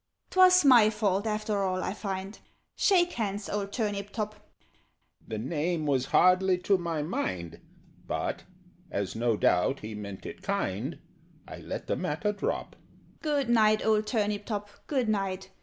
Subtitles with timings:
[0.31, 2.39] "'Twas my fault after all, I find
[2.75, 4.33] Shake hands, old Turnip top!"
[5.27, 7.61] The name was hardly to my mind,
[8.07, 8.43] But,
[8.89, 10.97] as no doubt he meant it kind,
[11.47, 12.75] I let the matter drop.
[13.21, 15.51] "Good night, old Turnip top, good night!